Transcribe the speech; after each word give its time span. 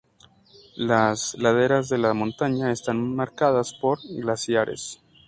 Las 0.77 1.35
laderas 1.35 1.87
de 1.87 1.99
la 1.99 2.15
montaña 2.15 2.71
están 2.71 3.15
marcadas 3.15 3.75
por 3.79 3.99
glaciares. 4.01 4.99